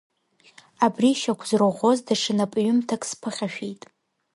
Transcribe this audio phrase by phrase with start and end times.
[0.85, 3.81] Абри шьақәзырӷәӷәоз даҽа напҩымҭак сԥыхьашәеит.